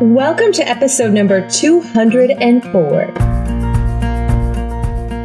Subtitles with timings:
[0.00, 3.02] Welcome to episode number 204.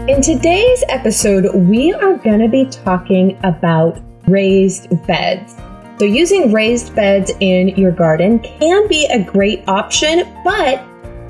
[0.08, 4.00] In today's episode, we are going to be talking about
[4.30, 5.58] raised beds.
[6.00, 10.82] So, using raised beds in your garden can be a great option, but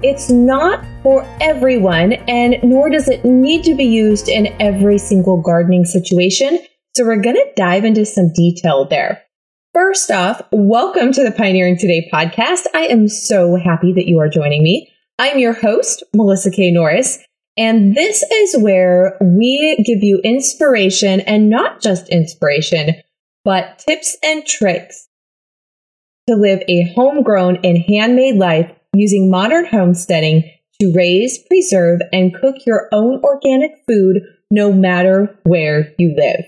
[0.03, 5.41] it's not for everyone, and nor does it need to be used in every single
[5.41, 6.59] gardening situation.
[6.95, 9.20] So, we're going to dive into some detail there.
[9.73, 12.65] First off, welcome to the Pioneering Today podcast.
[12.73, 14.91] I am so happy that you are joining me.
[15.17, 16.71] I'm your host, Melissa K.
[16.71, 17.19] Norris,
[17.55, 22.95] and this is where we give you inspiration and not just inspiration,
[23.45, 25.07] but tips and tricks
[26.27, 30.51] to live a homegrown and handmade life using modern homesteading
[30.81, 34.19] to raise, preserve, and cook your own organic food
[34.51, 36.43] no matter where you live.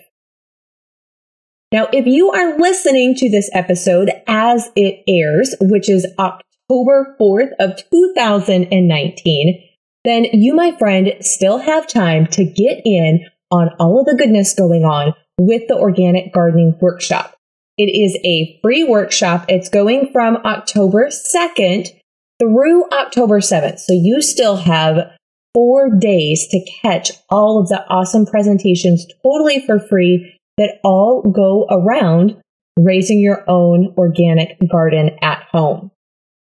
[1.74, 7.50] Now, if you are listening to this episode as it airs, which is October 4th
[7.60, 9.70] of 2019,
[10.06, 14.54] then you, my friend, still have time to get in on all of the goodness
[14.54, 17.36] going on with the organic gardening workshop.
[17.80, 19.46] It is a free workshop.
[19.50, 21.88] It's going from October 2nd
[22.40, 23.80] through October 7th.
[23.80, 25.10] So you still have
[25.56, 31.68] four days to catch all of the awesome presentations totally for free that all go
[31.70, 32.38] around
[32.78, 35.92] raising your own organic garden at home.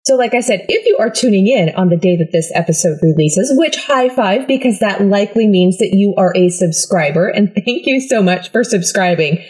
[0.05, 2.99] So, like I said, if you are tuning in on the day that this episode
[3.01, 7.87] releases, which high five, because that likely means that you are a subscriber, and thank
[7.87, 9.43] you so much for subscribing.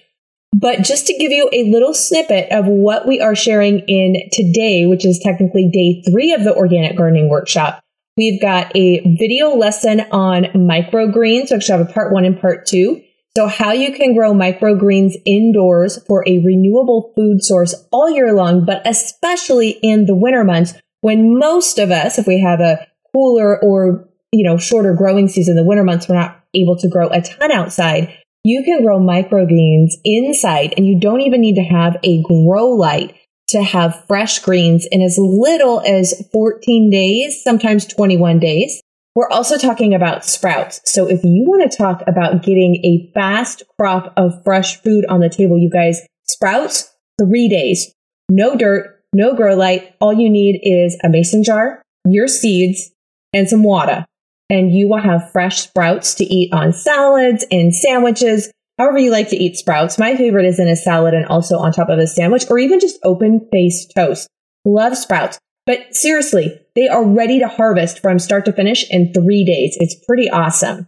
[0.57, 4.85] But just to give you a little snippet of what we are sharing in today,
[4.85, 7.81] which is technically day three of the organic gardening workshop,
[8.15, 11.51] we've got a video lesson on microgreens.
[11.51, 13.01] Actually, I have a part one and part two.
[13.37, 18.65] So how you can grow microgreens indoors for a renewable food source all year long,
[18.65, 23.61] but especially in the winter months when most of us, if we have a cooler
[23.61, 27.21] or, you know, shorter growing season, the winter months, we're not able to grow a
[27.21, 28.11] ton outside.
[28.43, 33.15] You can grow microgreens inside and you don't even need to have a grow light
[33.49, 38.81] to have fresh greens in as little as 14 days, sometimes 21 days.
[39.15, 40.81] We're also talking about sprouts.
[40.83, 45.21] So if you want to talk about getting a fast crop of fresh food on
[45.21, 47.93] the table, you guys, sprouts, three days,
[48.29, 49.95] no dirt, no grow light.
[50.01, 52.91] All you need is a mason jar, your seeds,
[53.33, 54.05] and some water.
[54.49, 59.29] And you will have fresh sprouts to eat on salads and sandwiches, however you like
[59.29, 59.97] to eat sprouts.
[59.97, 62.81] My favorite is in a salad and also on top of a sandwich or even
[62.81, 64.27] just open faced toast.
[64.65, 65.39] Love sprouts.
[65.65, 69.77] But seriously, they are ready to harvest from start to finish in three days.
[69.79, 70.87] It's pretty awesome.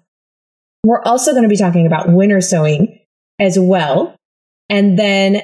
[0.84, 3.00] We're also going to be talking about winter sowing
[3.40, 4.16] as well.
[4.70, 5.42] And then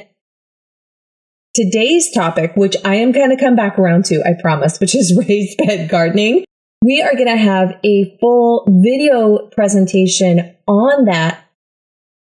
[1.56, 5.18] today's topic, which I am going to come back around to, I promise, which is
[5.28, 6.46] raised bed gardening.
[6.84, 11.46] We are going to have a full video presentation on that.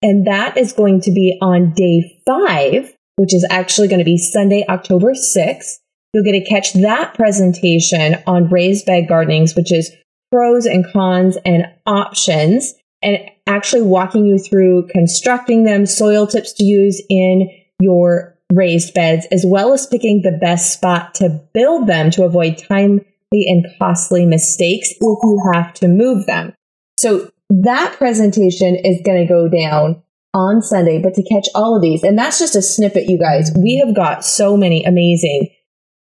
[0.00, 4.18] And that is going to be on day five, which is actually going to be
[4.18, 5.78] Sunday, October 6th.
[6.14, 9.90] You'll get to catch that presentation on raised bed gardenings, which is
[10.30, 16.64] pros and cons and options, and actually walking you through constructing them, soil tips to
[16.64, 22.12] use in your raised beds, as well as picking the best spot to build them
[22.12, 26.54] to avoid timely and costly mistakes if you have to move them.
[26.96, 31.82] So that presentation is going to go down on Sunday, but to catch all of
[31.82, 35.48] these, and that's just a snippet, you guys, we have got so many amazing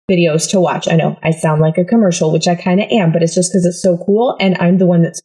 [0.10, 0.88] videos to watch.
[0.88, 3.52] I know I sound like a commercial, which I kind of am, but it's just
[3.52, 4.36] because it's so cool.
[4.40, 5.22] And I'm the one that's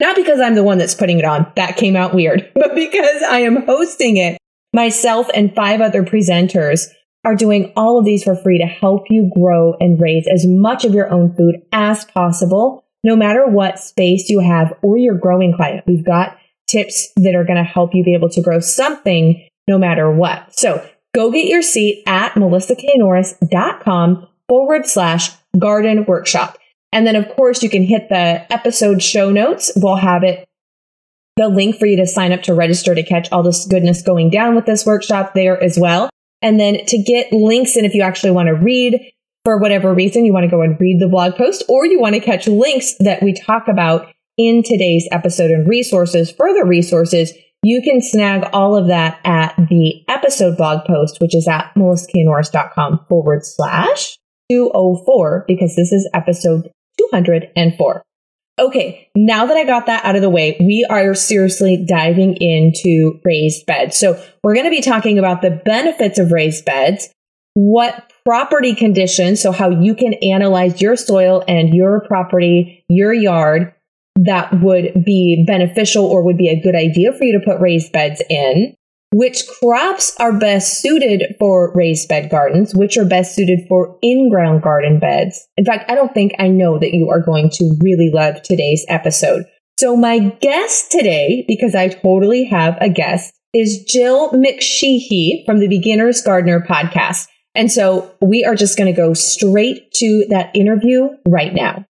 [0.00, 1.50] not because I'm the one that's putting it on.
[1.56, 4.38] That came out weird, but because I am hosting it.
[4.74, 6.88] Myself and five other presenters
[7.24, 10.84] are doing all of these for free to help you grow and raise as much
[10.84, 15.54] of your own food as possible, no matter what space you have or your growing
[15.54, 15.84] climate.
[15.86, 19.78] We've got tips that are going to help you be able to grow something no
[19.78, 20.54] matter what.
[20.58, 20.86] So
[21.18, 26.56] go get your seat at melissaknorris.com forward slash garden workshop.
[26.92, 29.72] And then, of course, you can hit the episode show notes.
[29.74, 30.48] We'll have it,
[31.36, 34.30] the link for you to sign up to register to catch all this goodness going
[34.30, 36.08] down with this workshop there as well.
[36.40, 39.12] And then to get links, and if you actually want to read
[39.44, 42.14] for whatever reason, you want to go and read the blog post, or you want
[42.14, 44.06] to catch links that we talk about
[44.36, 47.32] in today's episode and resources, further resources,
[47.62, 53.06] you can snag all of that at the episode blog post, which is at melissaknorris.com
[53.08, 54.16] forward slash
[54.50, 58.02] 204, because this is episode 204.
[58.58, 63.20] Okay, now that I got that out of the way, we are seriously diving into
[63.24, 63.96] raised beds.
[63.96, 67.08] So we're going to be talking about the benefits of raised beds,
[67.54, 73.74] what property conditions, so how you can analyze your soil and your property, your yard,
[74.24, 77.92] that would be beneficial or would be a good idea for you to put raised
[77.92, 78.74] beds in.
[79.10, 82.74] Which crops are best suited for raised bed gardens?
[82.74, 85.46] Which are best suited for in ground garden beds?
[85.56, 88.84] In fact, I don't think I know that you are going to really love today's
[88.88, 89.44] episode.
[89.78, 95.68] So, my guest today, because I totally have a guest, is Jill McSheehy from the
[95.68, 97.28] Beginner's Gardener podcast.
[97.54, 101.86] And so we are just going to go straight to that interview right now.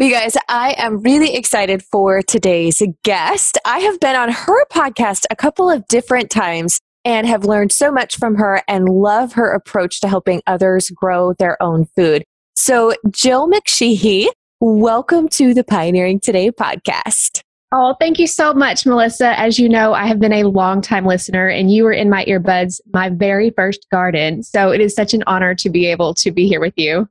[0.00, 3.58] You guys, I am really excited for today's guest.
[3.66, 7.92] I have been on her podcast a couple of different times and have learned so
[7.92, 12.24] much from her and love her approach to helping others grow their own food.
[12.54, 17.42] So, Jill McSheehy, welcome to the Pioneering Today podcast.
[17.70, 19.38] Oh, thank you so much, Melissa.
[19.38, 22.24] As you know, I have been a long time listener and you were in my
[22.24, 24.44] earbuds my very first garden.
[24.44, 27.06] So it is such an honor to be able to be here with you.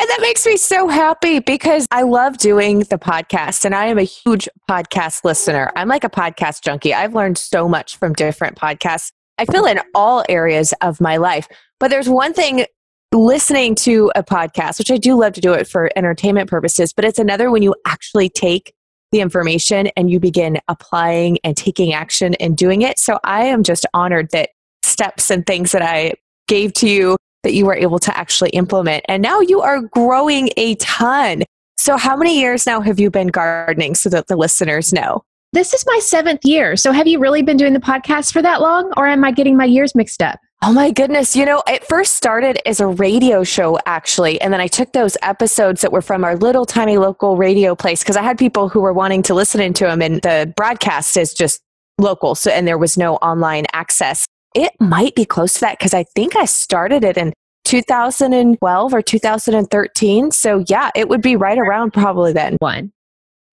[0.00, 3.98] And that makes me so happy because I love doing the podcast and I am
[3.98, 5.70] a huge podcast listener.
[5.76, 6.94] I'm like a podcast junkie.
[6.94, 9.12] I've learned so much from different podcasts.
[9.36, 11.48] I feel in all areas of my life.
[11.78, 12.64] But there's one thing
[13.12, 17.04] listening to a podcast, which I do love to do it for entertainment purposes, but
[17.04, 18.72] it's another when you actually take
[19.12, 22.98] the information and you begin applying and taking action and doing it.
[22.98, 24.48] So I am just honored that
[24.82, 26.14] steps and things that I
[26.48, 29.04] gave to you that you were able to actually implement.
[29.08, 31.44] And now you are growing a ton.
[31.76, 35.22] So, how many years now have you been gardening so that the listeners know?
[35.52, 36.76] This is my seventh year.
[36.76, 39.56] So, have you really been doing the podcast for that long, or am I getting
[39.56, 40.38] my years mixed up?
[40.62, 41.34] Oh my goodness.
[41.34, 44.38] You know, it first started as a radio show, actually.
[44.42, 48.02] And then I took those episodes that were from our little tiny local radio place
[48.02, 51.32] because I had people who were wanting to listen into them, and the broadcast is
[51.32, 51.62] just
[51.98, 52.34] local.
[52.34, 54.26] So, and there was no online access.
[54.54, 57.32] It might be close to that because I think I started it in
[57.64, 60.30] 2012 or 2013.
[60.30, 62.56] So, yeah, it would be right around probably then.
[62.58, 62.92] One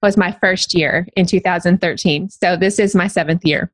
[0.01, 2.29] was my first year in 2013.
[2.29, 3.71] So, this is my seventh year.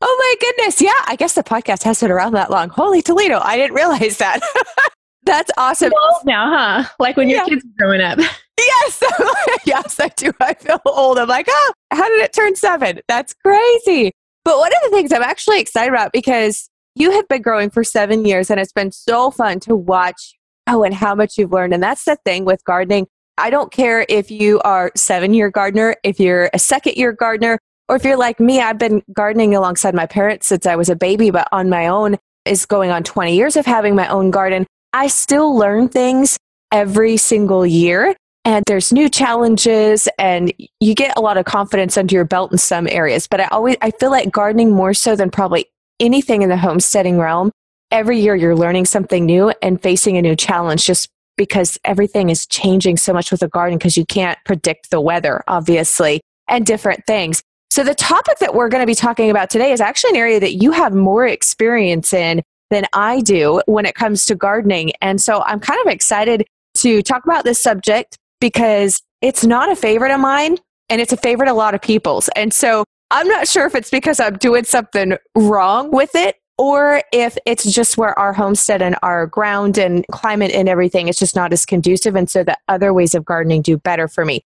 [0.00, 0.82] Oh my goodness.
[0.82, 2.68] Yeah, I guess the podcast has been around that long.
[2.68, 3.40] Holy Toledo.
[3.42, 4.40] I didn't realize that.
[5.24, 5.92] That's awesome.
[6.24, 6.88] now, huh?
[6.98, 7.46] Like when your yeah.
[7.46, 8.18] kids are growing up.
[8.56, 9.02] Yes.
[9.66, 10.32] yes, I do.
[10.40, 11.18] I feel old.
[11.18, 13.00] I'm like, oh, how did it turn seven?
[13.08, 14.12] That's crazy.
[14.44, 17.82] But one of the things I'm actually excited about because you have been growing for
[17.82, 20.34] seven years and it's been so fun to watch
[20.66, 21.74] oh and how much you've learned.
[21.74, 23.06] And that's the thing with gardening.
[23.36, 27.58] I don't care if you are seven year gardener, if you're a second year gardener,
[27.88, 30.96] or if you're like me, I've been gardening alongside my parents since I was a
[30.96, 34.66] baby, but on my own is going on 20 years of having my own garden.
[34.92, 36.38] I still learn things
[36.70, 38.14] every single year
[38.44, 42.58] and there's new challenges and you get a lot of confidence under your belt in
[42.58, 43.26] some areas.
[43.26, 45.66] But I always, I feel like gardening more so than probably
[45.98, 47.50] anything in the homesteading realm.
[47.90, 52.46] Every year you're learning something new and facing a new challenge just because everything is
[52.46, 57.06] changing so much with the garden because you can't predict the weather, obviously, and different
[57.06, 57.42] things.
[57.70, 60.38] So, the topic that we're going to be talking about today is actually an area
[60.38, 64.92] that you have more experience in than I do when it comes to gardening.
[65.00, 69.74] And so, I'm kind of excited to talk about this subject because it's not a
[69.74, 70.58] favorite of mine
[70.90, 72.28] and it's a favorite of a lot of people's.
[72.36, 77.02] And so, I'm not sure if it's because I'm doing something wrong with it or
[77.10, 81.34] if it's just where our homestead and our ground and climate and everything is just
[81.34, 82.16] not as conducive.
[82.16, 84.44] And so, the other ways of gardening do better for me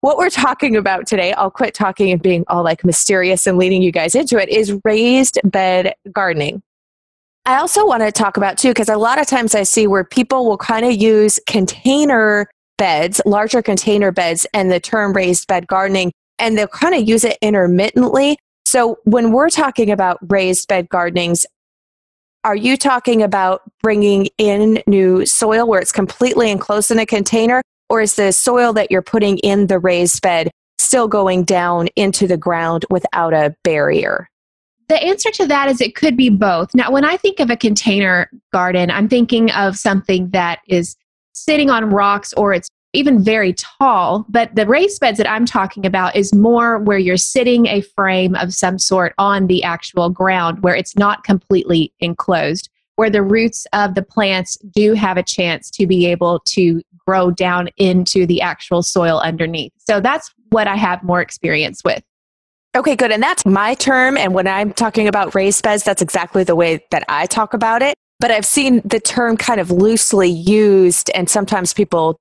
[0.00, 3.82] what we're talking about today, I'll quit talking and being all like mysterious and leading
[3.82, 6.62] you guys into it, is raised bed gardening.
[7.46, 10.04] I also want to talk about too, because a lot of times I see where
[10.04, 12.46] people will kind of use container
[12.78, 17.24] beds, larger container beds, and the term raised bed gardening, and they'll kind of use
[17.24, 18.38] it intermittently.
[18.64, 21.44] So when we're talking about raised bed gardenings,
[22.44, 27.60] are you talking about bringing in new soil where it's completely enclosed in a container?
[27.90, 32.26] Or is the soil that you're putting in the raised bed still going down into
[32.26, 34.28] the ground without a barrier?
[34.88, 36.74] The answer to that is it could be both.
[36.74, 40.96] Now, when I think of a container garden, I'm thinking of something that is
[41.38, 44.24] sitting on rocks or it's even very tall.
[44.28, 48.34] But the raised beds that I'm talking about is more where you're sitting a frame
[48.36, 53.66] of some sort on the actual ground where it's not completely enclosed, where the roots
[53.72, 58.40] of the plants do have a chance to be able to grow down into the
[58.40, 59.72] actual soil underneath.
[59.78, 62.02] So that's what I have more experience with.
[62.76, 63.10] Okay, good.
[63.10, 64.16] And that's my term.
[64.16, 67.82] And when I'm talking about raised beds, that's exactly the way that I talk about
[67.82, 67.94] it.
[68.20, 72.18] But I've seen the term kind of loosely used, and sometimes people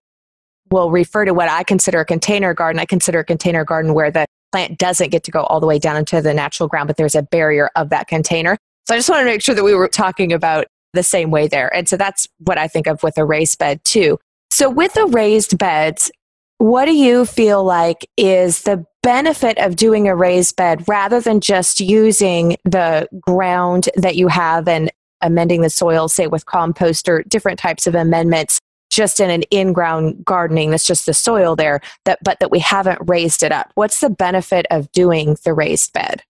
[0.69, 2.79] will refer to what I consider a container garden.
[2.79, 5.79] I consider a container garden where the plant doesn't get to go all the way
[5.79, 8.57] down into the natural ground, but there's a barrier of that container.
[8.87, 11.47] So I just want to make sure that we were talking about the same way
[11.47, 11.73] there.
[11.73, 14.17] And so that's what I think of with a raised bed too.
[14.51, 16.11] So with the raised beds,
[16.57, 21.39] what do you feel like is the benefit of doing a raised bed rather than
[21.39, 27.23] just using the ground that you have and amending the soil, say with compost or
[27.23, 28.59] different types of amendments,
[28.89, 32.99] just in an in-ground gardening that's just the soil there that but that we haven't
[33.05, 36.23] raised it up what's the benefit of doing the raised bed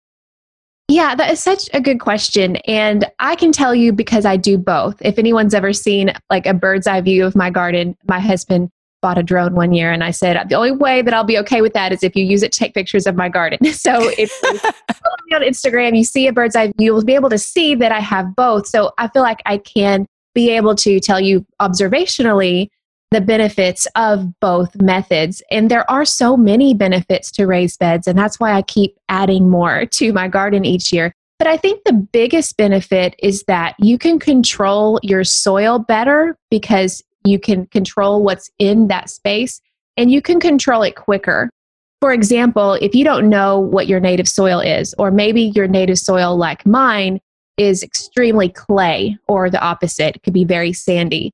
[0.89, 2.55] yeah, that is such a good question.
[2.65, 4.95] And I can tell you because I do both.
[5.01, 8.69] If anyone's ever seen like a bird's eye view of my garden, my husband
[9.01, 11.61] bought a drone one year and I said, the only way that I'll be okay
[11.61, 13.59] with that is if you use it to take pictures of my garden.
[13.77, 17.15] So if you follow me on Instagram, you see a bird's eye view, you'll be
[17.15, 18.67] able to see that I have both.
[18.67, 22.69] So I feel like I can be able to tell you observationally
[23.11, 25.41] the benefits of both methods.
[25.51, 29.49] And there are so many benefits to raised beds, and that's why I keep adding
[29.49, 31.13] more to my garden each year.
[31.39, 37.03] But I think the biggest benefit is that you can control your soil better because
[37.27, 39.61] you can control what's in that space
[39.95, 41.49] and you can control it quicker.
[41.99, 45.97] For example, if you don't know what your native soil is, or maybe your native
[45.97, 47.19] soil, like mine,
[47.57, 51.31] is extremely clay or the opposite, it could be very sandy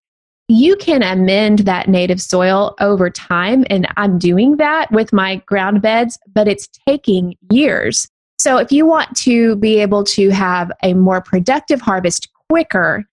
[0.47, 3.65] you can amend that native soil over time.
[3.69, 8.07] And I'm doing that with my ground beds, but it's taking years.
[8.39, 13.05] So if you want to be able to have a more productive harvest quicker,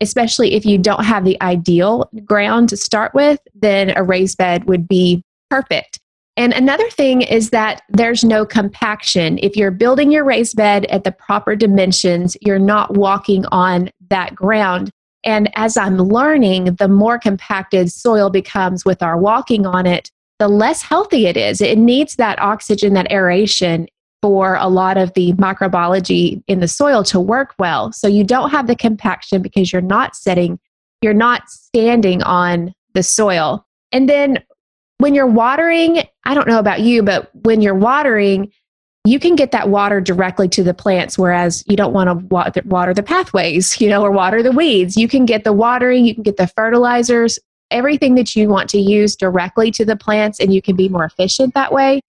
[0.00, 4.64] especially if you don't have the ideal ground to start with, then a raised bed
[4.64, 5.98] would be perfect.
[6.36, 9.38] And another thing is that there's no compaction.
[9.42, 14.36] If you're building your raised bed at the proper dimensions, you're not walking on that
[14.36, 14.90] ground.
[15.24, 20.46] And as I'm learning, the more compacted soil becomes with our walking on it, the
[20.46, 21.60] less healthy it is.
[21.60, 23.88] It needs that oxygen, that aeration
[24.20, 27.92] for a lot of the microbiology in the soil to work well.
[27.92, 30.58] So you don't have the compaction because you're not sitting,
[31.02, 33.64] you're not standing on the soil.
[33.92, 34.42] And then
[34.98, 38.52] when you're watering, I don't know about you, but when you're watering,
[39.04, 42.92] you can get that water directly to the plants whereas you don't want to water
[42.92, 46.22] the pathways you know or water the weeds you can get the watering you can
[46.22, 47.38] get the fertilizers
[47.70, 51.04] everything that you want to use directly to the plants and you can be more
[51.04, 52.00] efficient that way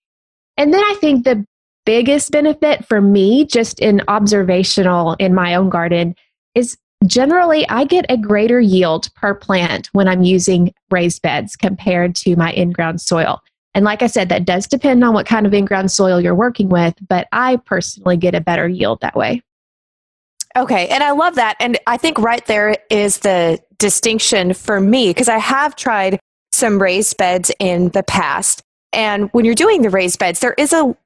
[0.58, 1.46] and then i think the
[1.90, 6.14] biggest benefit for me just in observational in my own garden
[6.54, 6.78] is
[7.08, 12.36] generally i get a greater yield per plant when i'm using raised beds compared to
[12.36, 13.42] my in-ground soil
[13.76, 16.36] and like I said, that does depend on what kind of in ground soil you're
[16.36, 19.44] working with, but I personally get a better yield that way.
[20.58, 20.88] Okay.
[20.88, 21.56] And I love that.
[21.60, 26.20] And I think right there is the distinction for me because I have tried
[26.52, 28.64] some raised beds in the past.
[28.92, 30.98] And when you're doing the raised beds, there is a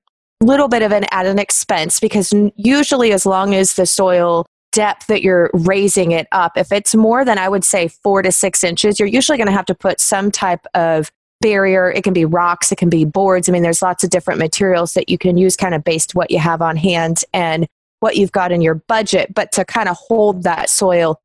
[0.43, 5.07] little bit of an at an expense because usually, as long as the soil depth
[5.07, 8.63] that you're raising it up, if it's more than I would say four to six
[8.63, 11.91] inches, you're usually going to have to put some type of barrier.
[11.91, 13.47] It can be rocks, it can be boards.
[13.47, 16.31] I mean, there's lots of different materials that you can use kind of based what
[16.31, 17.67] you have on hand and
[17.99, 19.33] what you've got in your budget.
[19.33, 21.21] But to kind of hold that soil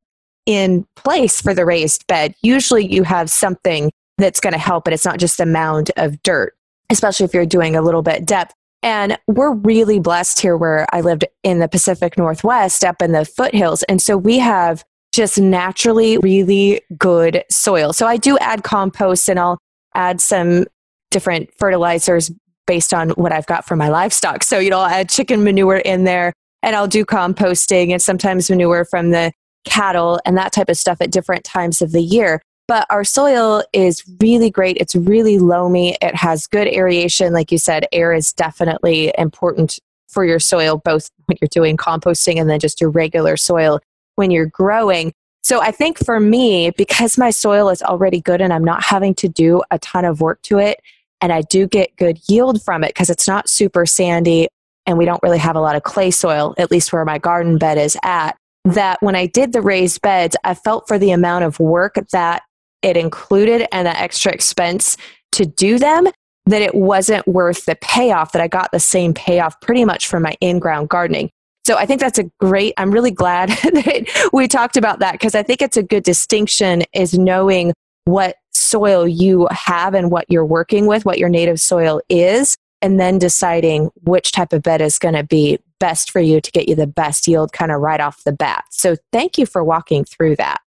[0.47, 4.95] in place for the raised bed, usually you have something that's going to help it.
[4.95, 6.55] It's not just a mound of dirt,
[6.91, 8.55] especially if you're doing a little bit depth.
[8.83, 13.25] And we're really blessed here where I lived in the Pacific Northwest up in the
[13.25, 13.83] foothills.
[13.85, 17.93] And so we have just naturally really good soil.
[17.93, 19.59] So I do add compost and I'll
[19.95, 20.67] add some
[21.11, 22.31] different fertilizers
[22.67, 24.43] based on what I've got for my livestock.
[24.45, 26.33] So, you know, I'll add chicken manure in there
[26.63, 29.33] and I'll do composting and sometimes manure from the
[29.65, 32.43] cattle and that type of stuff at different times of the year.
[32.69, 34.77] But our soil is really great.
[34.77, 35.97] It's really loamy.
[36.03, 37.33] It has good aeration.
[37.33, 42.39] Like you said, air is definitely important for your soil, both when you're doing composting
[42.39, 43.81] and then just your regular soil
[44.17, 45.13] when you're growing.
[45.43, 49.15] So I think for me, because my soil is already good and I'm not having
[49.17, 50.81] to do a ton of work to it,
[51.21, 54.49] and I do get good yield from it because it's not super sandy
[54.85, 57.57] and we don't really have a lot of clay soil, at least where my garden
[57.59, 61.45] bed is at, that when I did the raised beds, I felt for the amount
[61.45, 62.43] of work that
[62.83, 64.97] it included and the extra expense
[65.33, 66.07] to do them,
[66.47, 70.19] that it wasn't worth the payoff, that I got the same payoff pretty much for
[70.19, 71.31] my in ground gardening.
[71.67, 75.35] So I think that's a great, I'm really glad that we talked about that because
[75.35, 77.75] I think it's a good distinction is knowing
[78.07, 82.99] what soil you have and what you're working with, what your native soil is, and
[82.99, 86.69] then deciding which type of bed is going to be best for you to get
[86.69, 88.65] you the best yield kind of right off the bat.
[88.71, 90.61] So thank you for walking through that.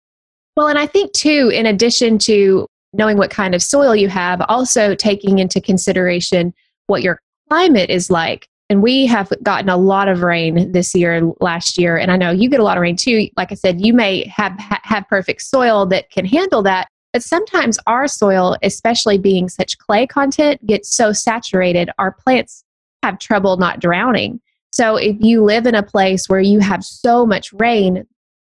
[0.60, 4.42] Well, and I think too, in addition to knowing what kind of soil you have,
[4.46, 6.52] also taking into consideration
[6.86, 11.22] what your climate is like and we have gotten a lot of rain this year,
[11.40, 13.30] last year, and I know you get a lot of rain too.
[13.38, 17.78] Like I said, you may have have perfect soil that can handle that, but sometimes
[17.86, 22.64] our soil, especially being such clay content, gets so saturated, our plants
[23.02, 24.42] have trouble not drowning.
[24.72, 28.06] So if you live in a place where you have so much rain,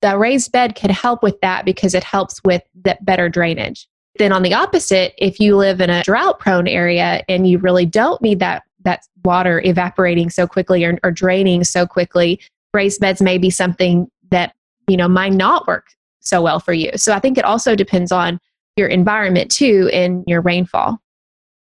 [0.02, 3.88] the raised bed can help with that because it helps with that better drainage.
[4.18, 7.86] Then on the opposite, if you live in a drought prone area and you really
[7.86, 12.40] don't need that that water evaporating so quickly or, or draining so quickly,
[12.74, 14.54] raised beds may be something that
[14.88, 15.86] you know might not work
[16.20, 16.90] so well for you.
[16.96, 18.38] So I think it also depends on
[18.76, 20.98] your environment too and your rainfall.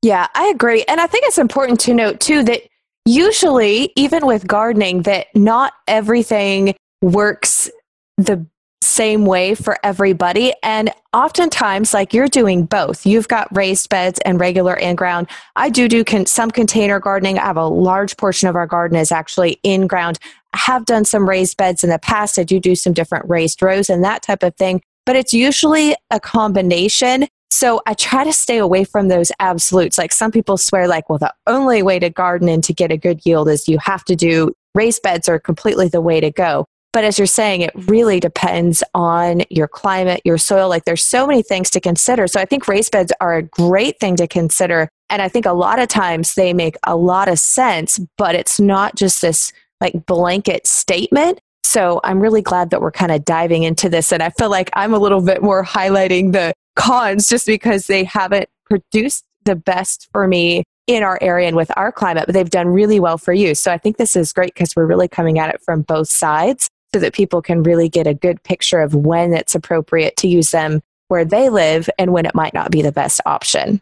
[0.02, 0.84] Yeah, I agree.
[0.86, 2.62] And I think it's important to note too that
[3.06, 7.70] usually, even with gardening, that not everything works
[8.16, 8.46] the
[8.84, 10.52] same way for everybody.
[10.62, 13.06] And oftentimes, like you're doing both.
[13.06, 15.28] You've got raised beds and regular in ground.
[15.56, 17.38] I do do con- some container gardening.
[17.38, 20.18] I have a large portion of our garden is actually in ground.
[20.52, 22.38] I have done some raised beds in the past.
[22.38, 24.82] I do do some different raised rows and that type of thing.
[25.06, 27.26] But it's usually a combination.
[27.50, 29.98] So I try to stay away from those absolutes.
[29.98, 32.96] Like some people swear, like, well, the only way to garden and to get a
[32.96, 36.66] good yield is you have to do raised beds are completely the way to go.
[36.94, 40.68] But as you're saying, it really depends on your climate, your soil.
[40.68, 42.28] Like there's so many things to consider.
[42.28, 44.88] So I think raised beds are a great thing to consider.
[45.10, 48.60] And I think a lot of times they make a lot of sense, but it's
[48.60, 51.40] not just this like blanket statement.
[51.64, 54.12] So I'm really glad that we're kind of diving into this.
[54.12, 58.04] And I feel like I'm a little bit more highlighting the cons just because they
[58.04, 62.50] haven't produced the best for me in our area and with our climate, but they've
[62.50, 63.56] done really well for you.
[63.56, 66.70] So I think this is great because we're really coming at it from both sides
[66.94, 70.52] so that people can really get a good picture of when it's appropriate to use
[70.52, 73.80] them where they live and when it might not be the best option.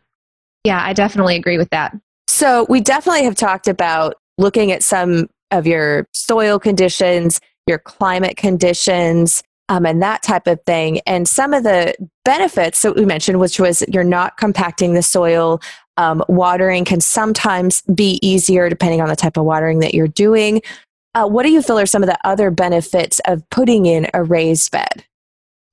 [0.64, 1.94] Yeah, I definitely agree with that.
[2.26, 8.38] So, we definitely have talked about looking at some of your soil conditions, your climate
[8.38, 11.00] conditions, um, and that type of thing.
[11.00, 15.60] And some of the benefits that we mentioned, which was you're not compacting the soil.
[15.98, 20.62] Um, watering can sometimes be easier depending on the type of watering that you're doing.
[21.14, 24.22] Uh, what do you feel are some of the other benefits of putting in a
[24.22, 25.04] raised bed?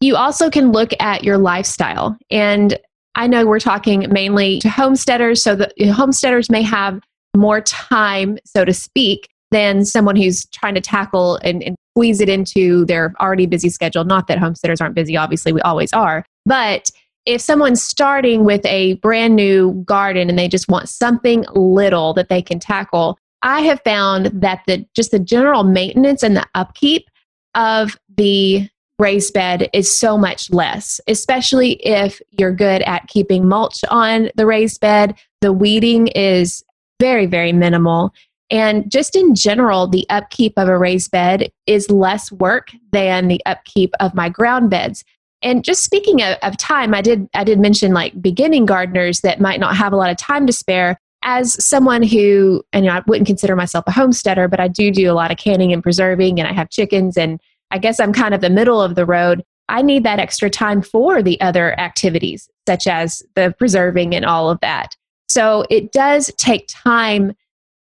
[0.02, 2.18] You also can look at your lifestyle.
[2.30, 2.78] And
[3.16, 7.02] I know we're talking mainly to homesteaders, so the homesteaders may have
[7.36, 12.30] more time, so to speak, than someone who's trying to tackle and, and squeeze it
[12.30, 14.04] into their already busy schedule.
[14.04, 16.26] Not that homesteaders aren't busy, obviously, we always are.
[16.46, 16.92] But
[17.26, 22.30] if someone's starting with a brand new garden and they just want something little that
[22.30, 27.10] they can tackle, I have found that the just the general maintenance and the upkeep
[27.56, 33.84] of the raised bed is so much less, especially if you're good at keeping mulch
[33.90, 35.18] on the raised bed.
[35.42, 36.64] The weeding is
[37.00, 38.14] very, very minimal.
[38.52, 43.42] And just in general, the upkeep of a raised bed is less work than the
[43.46, 45.06] upkeep of my ground beds.
[45.42, 49.40] And just speaking of, of time, I did I did mention like beginning gardeners that
[49.40, 53.28] might not have a lot of time to spare as someone who, and I wouldn't
[53.28, 56.48] consider myself a homesteader, but I do do a lot of canning and preserving, and
[56.48, 57.40] I have chickens, and
[57.72, 59.44] I guess I'm kind of the middle of the road.
[59.68, 64.50] I need that extra time for the other activities, such as the preserving and all
[64.50, 64.96] of that.
[65.28, 67.34] So it does take time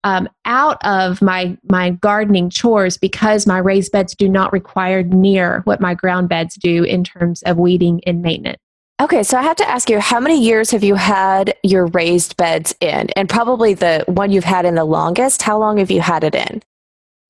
[0.05, 5.61] um, out of my my gardening chores because my raised beds do not require near
[5.65, 8.62] what my ground beds do in terms of weeding and maintenance.
[9.01, 12.37] Okay, so I have to ask you, how many years have you had your raised
[12.37, 13.09] beds in?
[13.15, 16.35] And probably the one you've had in the longest, how long have you had it
[16.35, 16.61] in?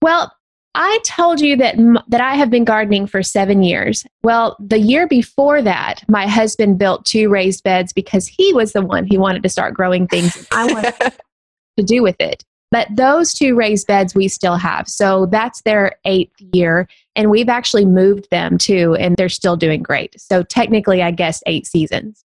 [0.02, 0.32] Well,
[0.76, 1.76] I told you that
[2.08, 4.06] that I have been gardening for 7 years.
[4.23, 8.82] Well, the year before that, my husband built two raised beds because he was the
[8.82, 10.95] one who wanted to start growing things I wanted
[11.78, 12.43] to do with it.
[12.74, 14.90] But those two raised beds we still have.
[14.90, 16.88] So that's their eighth year.
[17.16, 20.20] And we've actually moved them too, and they're still doing great.
[20.20, 22.26] So technically, I guess eight seasons.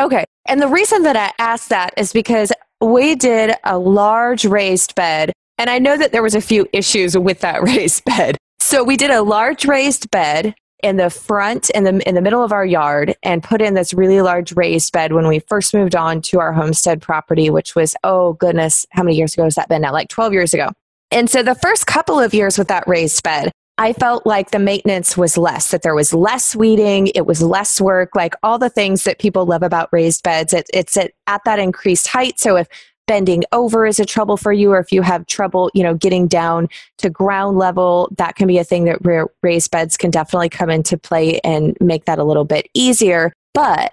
[0.00, 0.24] Okay.
[0.48, 5.30] And the reason that I asked that is because we did a large raised bed.
[5.58, 8.38] And I know that there was a few issues with that raised bed.
[8.60, 12.42] So we did a large raised bed in the front in the in the middle
[12.42, 15.94] of our yard and put in this really large raised bed when we first moved
[15.94, 19.68] on to our homestead property which was oh goodness how many years ago has that
[19.68, 20.68] been now like 12 years ago
[21.10, 24.58] and so the first couple of years with that raised bed I felt like the
[24.58, 28.68] maintenance was less, that there was less weeding, it was less work, like all the
[28.68, 30.52] things that people love about raised beds.
[30.52, 32.38] It, it's at, at that increased height.
[32.38, 32.68] So if
[33.06, 36.26] bending over is a trouble for you or if you have trouble you know getting
[36.26, 38.98] down to ground level that can be a thing that
[39.42, 43.92] raised beds can definitely come into play and make that a little bit easier but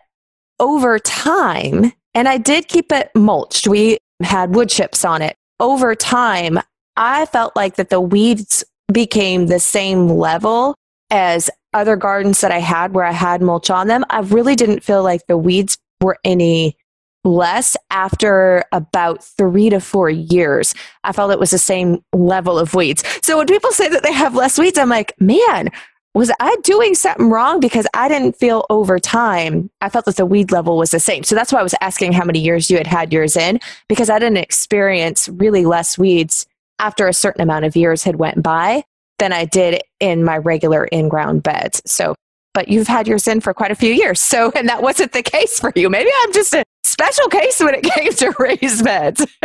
[0.59, 5.95] over time and i did keep it mulched we had wood chips on it over
[5.95, 6.59] time
[6.99, 10.75] I felt like that the weeds became the same level
[11.09, 14.03] as other gardens that I had where I had mulch on them.
[14.09, 16.75] I really didn't feel like the weeds were any
[17.23, 20.73] less after about three to four years.
[21.03, 23.03] I felt it was the same level of weeds.
[23.23, 25.69] So when people say that they have less weeds, I'm like, man,
[26.15, 27.59] was I doing something wrong?
[27.59, 31.23] Because I didn't feel over time, I felt that the weed level was the same.
[31.23, 34.09] So that's why I was asking how many years you had had yours in, because
[34.09, 36.47] I didn't experience really less weeds
[36.79, 38.83] after a certain amount of years had went by
[39.19, 41.81] than I did in my regular in-ground beds.
[41.85, 42.15] So,
[42.53, 44.19] but you've had yours in for quite a few years.
[44.19, 45.89] So, and that wasn't the case for you.
[45.89, 49.25] Maybe I'm just a special case when it came to raised beds.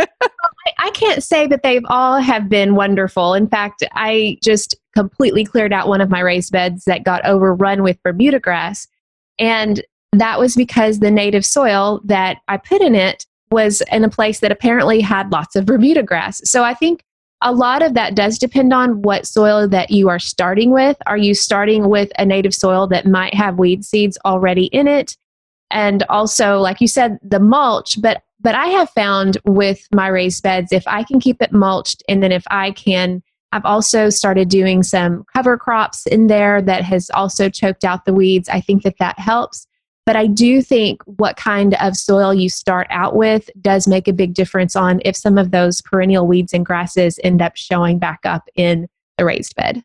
[0.79, 3.33] I can't say that they've all have been wonderful.
[3.33, 7.83] In fact, I just completely cleared out one of my raised beds that got overrun
[7.83, 8.87] with Bermuda grass.
[9.39, 14.09] And that was because the native soil that I put in it was in a
[14.09, 16.41] place that apparently had lots of Bermuda grass.
[16.49, 17.03] So I think
[17.41, 20.97] a lot of that does depend on what soil that you are starting with.
[21.05, 25.15] Are you starting with a native soil that might have weed seeds already in it?
[25.71, 30.43] And also, like you said, the mulch, but but I have found with my raised
[30.43, 33.23] beds, if I can keep it mulched and then if I can
[33.55, 38.13] I've also started doing some cover crops in there that has also choked out the
[38.13, 38.49] weeds.
[38.49, 39.65] I think that that helps.
[40.05, 44.13] But I do think what kind of soil you start out with does make a
[44.13, 48.19] big difference on if some of those perennial weeds and grasses end up showing back
[48.25, 49.81] up in the raised bed.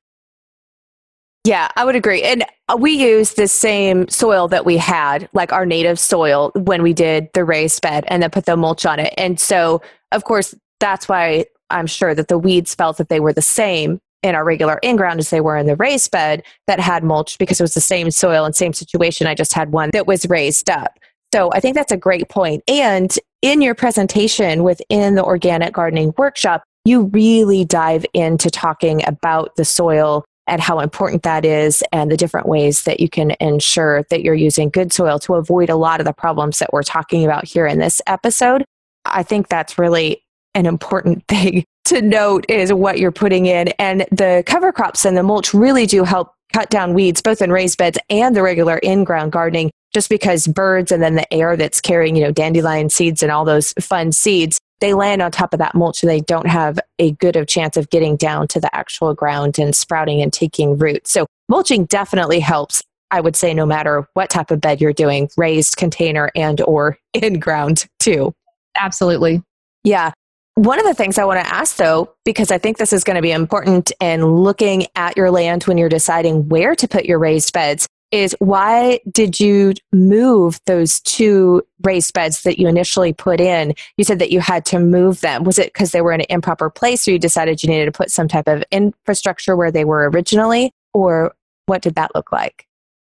[1.50, 2.22] Yeah, I would agree.
[2.22, 6.80] And uh, we used the same soil that we had, like our native soil, when
[6.80, 9.12] we did the raised bed and then put the mulch on it.
[9.18, 9.82] And so,
[10.12, 13.98] of course, that's why I'm sure that the weeds felt that they were the same
[14.22, 17.36] in our regular in ground as they were in the raised bed that had mulch
[17.36, 19.26] because it was the same soil and same situation.
[19.26, 21.00] I just had one that was raised up.
[21.34, 22.62] So I think that's a great point.
[22.68, 29.56] And in your presentation within the organic gardening workshop, you really dive into talking about
[29.56, 34.02] the soil and how important that is and the different ways that you can ensure
[34.10, 37.24] that you're using good soil to avoid a lot of the problems that we're talking
[37.24, 38.64] about here in this episode.
[39.04, 40.22] I think that's really
[40.54, 43.68] an important thing to note is what you're putting in.
[43.78, 47.52] And the cover crops and the mulch really do help cut down weeds, both in
[47.52, 51.56] raised beds and the regular in ground gardening, just because birds and then the air
[51.56, 55.52] that's carrying, you know, dandelion seeds and all those fun seeds, they land on top
[55.52, 58.60] of that mulch and they don't have a good of chance of getting down to
[58.60, 61.06] the actual ground and sprouting and taking root.
[61.06, 62.82] So mulching definitely helps.
[63.10, 66.98] I would say no matter what type of bed you're doing, raised container and or
[67.14, 68.32] in ground too.
[68.76, 69.42] Absolutely.
[69.84, 70.12] Yeah.
[70.54, 73.16] One of the things I want to ask, though, because I think this is going
[73.16, 77.18] to be important in looking at your land when you're deciding where to put your
[77.18, 83.40] raised beds, is why did you move those two raised beds that you initially put
[83.40, 83.74] in?
[83.96, 85.44] You said that you had to move them.
[85.44, 87.92] Was it because they were in an improper place, or you decided you needed to
[87.92, 91.34] put some type of infrastructure where they were originally, or
[91.66, 92.66] what did that look like?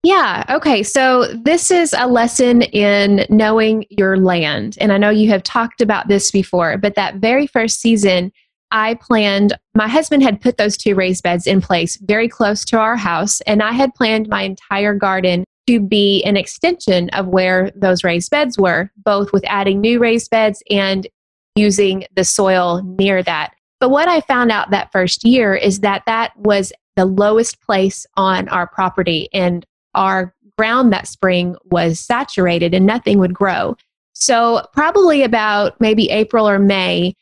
[0.04, 0.46] Yeah.
[0.50, 0.84] Okay.
[0.84, 4.78] So this is a lesson in knowing your land.
[4.80, 8.32] And I know you have talked about this before, but that very first season,
[8.72, 12.80] I planned, my husband had put those two raised beds in place very close to
[12.80, 13.42] our house.
[13.42, 18.32] And I had planned my entire garden to be an extension of where those raised
[18.32, 21.08] beds were, both with adding new raised beds and
[21.56, 23.54] using the soil near that.
[23.80, 28.06] But what I found out that first year is that that was the lowest place
[28.16, 29.30] on our property.
[29.34, 33.76] And our ground that spring was saturated and nothing would grow.
[34.14, 37.16] So, probably about maybe April or May,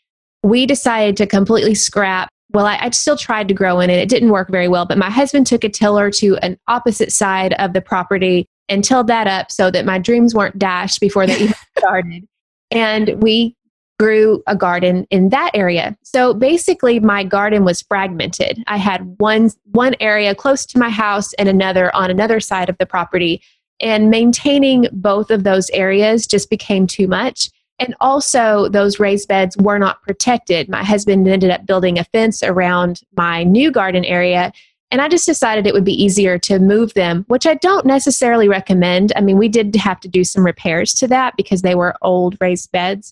[0.43, 2.29] we decided to completely scrap.
[2.51, 3.97] Well, I, I, still tried to grow in it.
[3.97, 7.53] It didn't work very well, but my husband took a tiller to an opposite side
[7.53, 11.35] of the property and tilled that up so that my dreams weren't dashed before they
[11.35, 12.27] even started.
[12.69, 13.55] And we
[13.99, 15.95] grew a garden in that area.
[16.03, 18.63] So basically my garden was fragmented.
[18.67, 22.77] I had one one area close to my house and another on another side of
[22.79, 23.41] the property
[23.79, 27.49] and maintaining both of those areas just became too much.
[27.83, 30.69] And also those raised beds were not protected.
[30.69, 34.53] My husband ended up building a fence around my new garden area
[34.93, 38.47] and I just decided it would be easier to move them, which I don't necessarily
[38.47, 39.11] recommend.
[39.15, 42.37] I mean, we did have to do some repairs to that because they were old
[42.39, 43.11] raised beds.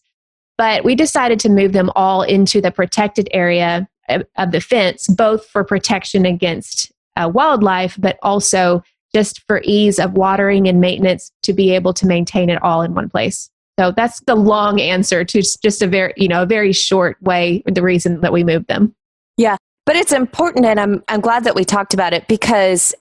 [0.60, 5.48] But we decided to move them all into the protected area of the fence, both
[5.48, 11.52] for protection against uh, wildlife, but also just for ease of watering and maintenance to
[11.52, 13.50] be able to maintain it all in one place.
[13.80, 17.64] So that's the long answer to just a very, you know, a very short way,
[17.66, 18.94] the reason that we moved them.
[19.38, 19.58] Yeah.
[19.86, 22.94] But it's important, and I'm, I'm glad that we talked about it because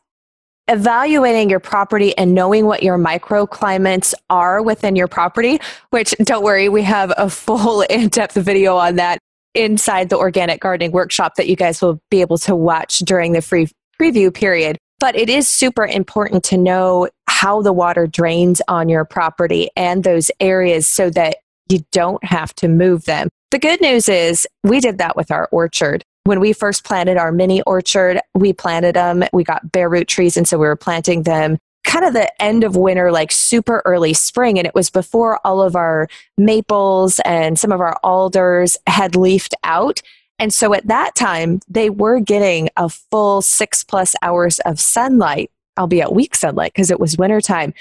[0.69, 6.69] evaluating your property and knowing what your microclimates are within your property, which don't worry,
[6.69, 9.19] we have a full in depth video on that
[9.55, 13.43] inside the organic gardening workshop that you guys will be able to watch during the
[13.43, 13.69] free
[14.01, 14.79] preview period.
[15.01, 20.05] But it is super important to know how the water drains on your property and
[20.05, 21.39] those areas so that
[21.71, 23.29] you don't have to move them.
[23.51, 26.05] The good news is we did that with our orchard.
[26.25, 29.25] When we first planted our mini orchard, we planted them.
[29.33, 32.63] We got bare root trees, and so we were planting them kind of the end
[32.63, 34.59] of winter, like super early spring.
[34.59, 36.09] And it was before all of our
[36.39, 40.03] maples and some of our alders had leafed out.
[40.41, 45.51] And so at that time, they were getting a full six plus hours of sunlight,
[45.79, 47.75] albeit weak sunlight because it was wintertime.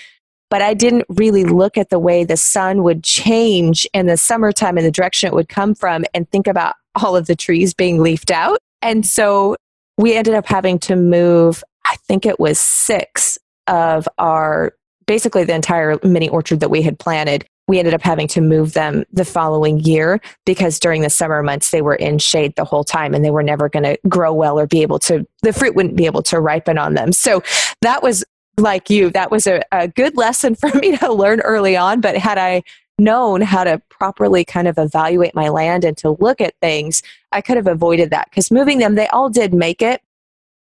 [0.50, 4.78] But I didn't really look at the way the sun would change in the summertime
[4.78, 8.02] and the direction it would come from and think about all of the trees being
[8.02, 8.60] leafed out.
[8.82, 9.56] And so
[9.98, 14.74] we ended up having to move, I think it was six of our
[15.06, 18.74] basically the entire mini orchard that we had planted we ended up having to move
[18.74, 22.84] them the following year because during the summer months they were in shade the whole
[22.84, 25.76] time and they were never going to grow well or be able to the fruit
[25.76, 27.14] wouldn't be able to ripen on them.
[27.14, 27.44] So
[27.82, 28.26] that was
[28.58, 32.02] like you that was a, a good lesson for me to learn early on.
[32.02, 32.64] But had i
[32.98, 37.02] known how to properly kind of evaluate my land and to look at things
[37.32, 40.02] i could have avoided that because moving them they all did make it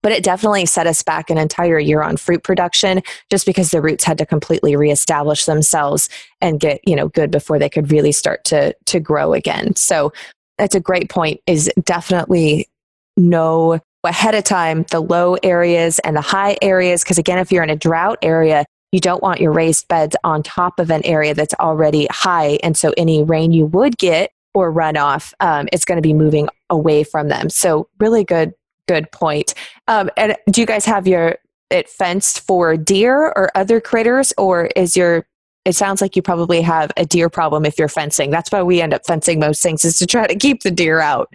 [0.07, 3.83] but it definitely set us back an entire year on fruit production just because the
[3.83, 6.09] roots had to completely reestablish themselves
[6.41, 9.75] and get you know good before they could really start to to grow again.
[9.75, 10.13] So
[10.59, 12.69] that's a great point is definitely
[13.17, 17.65] know ahead of time the low areas and the high areas because again if you're
[17.65, 21.35] in a drought area you don't want your raised beds on top of an area
[21.35, 25.97] that's already high and so any rain you would get or runoff um, it's going
[25.97, 27.51] to be moving away from them.
[27.51, 28.55] So really good
[28.87, 29.55] good point.
[29.89, 31.37] Um, and do you guys have your
[31.71, 35.27] it fenced for deer or other critters, or is your
[35.65, 38.31] it sounds like you probably have a deer problem if you're fencing.
[38.31, 41.01] That's why we end up fencing most things is to try to keep the deer
[41.01, 41.33] out.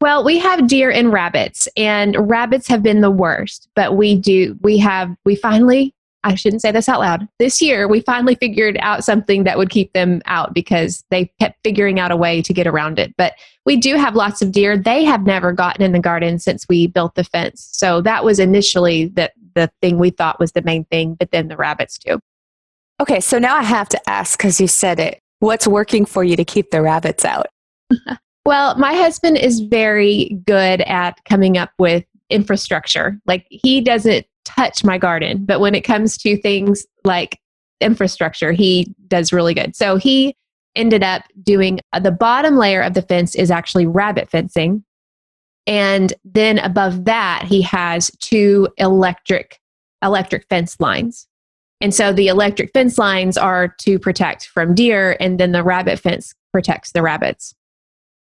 [0.00, 3.68] Well, we have deer and rabbits, and rabbits have been the worst.
[3.76, 7.26] But we do, we have, we finally I shouldn't say this out loud.
[7.38, 11.58] This year, we finally figured out something that would keep them out because they kept
[11.64, 13.14] figuring out a way to get around it.
[13.16, 14.76] But we do have lots of deer.
[14.76, 17.68] They have never gotten in the garden since we built the fence.
[17.72, 21.48] So that was initially the, the thing we thought was the main thing, but then
[21.48, 22.20] the rabbits too.
[23.00, 25.20] Okay, so now I have to ask because you said it.
[25.38, 27.46] What's working for you to keep the rabbits out?
[28.44, 33.18] well, my husband is very good at coming up with infrastructure.
[33.26, 35.44] Like he doesn't touch my garden.
[35.44, 37.38] But when it comes to things like
[37.80, 39.74] infrastructure, he does really good.
[39.76, 40.36] So he
[40.76, 44.84] ended up doing uh, the bottom layer of the fence is actually rabbit fencing.
[45.66, 49.58] And then above that, he has two electric
[50.02, 51.26] electric fence lines.
[51.80, 55.98] And so the electric fence lines are to protect from deer, and then the rabbit
[55.98, 57.54] fence protects the rabbits.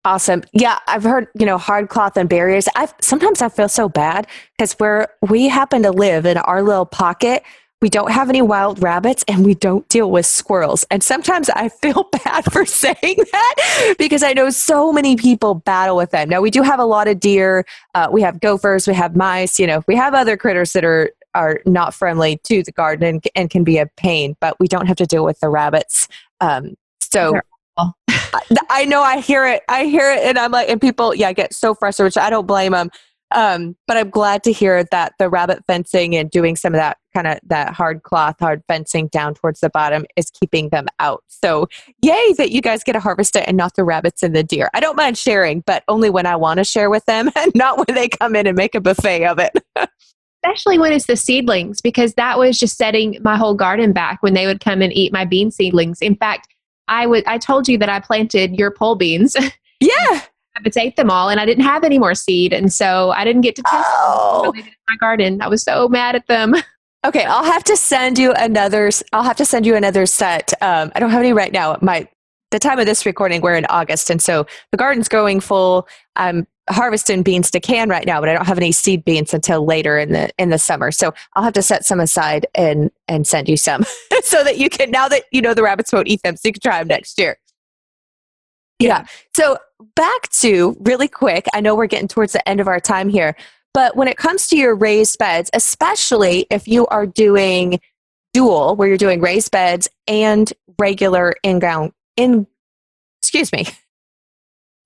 [0.05, 0.43] Awesome.
[0.53, 2.69] Yeah, I've heard, you know, hard cloth and barriers.
[2.75, 6.87] I sometimes I feel so bad because where we happen to live in our little
[6.87, 7.43] pocket,
[7.83, 10.85] we don't have any wild rabbits and we don't deal with squirrels.
[10.91, 12.95] And sometimes I feel bad for saying
[13.33, 16.31] that because I know so many people battle with them.
[16.31, 19.61] Now we do have a lot of deer, uh, we have gophers, we have mice,
[19.61, 23.25] you know, we have other critters that are are not friendly to the garden and,
[23.37, 26.09] and can be a pain, but we don't have to deal with the rabbits.
[26.41, 27.41] Um, so
[28.69, 29.63] I know I hear it.
[29.69, 32.31] I hear it, and I'm like, and people, yeah, I get so frustrated, which I
[32.31, 32.91] don't blame them.
[33.33, 36.99] Um, but I'm glad to hear that the rabbit fencing and doing some of that
[37.15, 41.23] kind of that hard cloth, hard fencing down towards the bottom is keeping them out.
[41.29, 41.69] So,
[42.03, 44.69] yay that you guys get to harvest it and not the rabbits and the deer.
[44.75, 47.79] I don't mind sharing, but only when I want to share with them and not
[47.79, 49.53] when they come in and make a buffet of it.
[50.45, 54.33] Especially when it's the seedlings, because that was just setting my whole garden back when
[54.33, 56.01] they would come and eat my bean seedlings.
[56.01, 56.49] In fact,
[56.91, 59.37] I would I told you that I planted your pole beans.
[59.83, 60.21] Yeah.
[60.59, 62.53] Rabbits ate them all and I didn't have any more seed.
[62.53, 64.53] And so I didn't get to test oh.
[64.53, 65.41] them in my garden.
[65.41, 66.55] I was so mad at them.
[67.03, 70.53] Okay, I'll have to send you another I'll have to send you another set.
[70.61, 71.79] Um, I don't have any right now.
[71.81, 72.07] My
[72.51, 75.89] the time of this recording, we're in August, and so the garden's going full.
[76.17, 79.65] I'm harvesting beans to can right now, but I don't have any seed beans until
[79.65, 80.91] later in the in the summer.
[80.91, 83.85] So I'll have to set some aside and and send you some
[84.31, 86.53] so that you can now that you know the rabbits won't eat them, so you
[86.53, 87.37] can try them next year.
[88.79, 89.05] Yeah.
[89.37, 89.59] So
[89.97, 91.47] back to really quick.
[91.53, 93.37] I know we're getting towards the end of our time here,
[93.75, 97.81] but when it comes to your raised beds, especially if you are doing
[98.33, 102.47] dual, where you're doing raised beds and regular in ground in
[103.21, 103.67] excuse me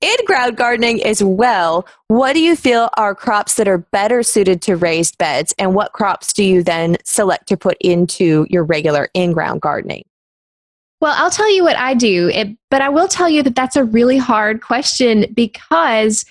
[0.01, 4.61] in ground gardening as well, what do you feel are crops that are better suited
[4.63, 9.09] to raised beds, and what crops do you then select to put into your regular
[9.15, 10.05] in ground gardening?
[11.01, 13.77] Well, I'll tell you what I do, it, but I will tell you that that's
[13.77, 16.25] a really hard question because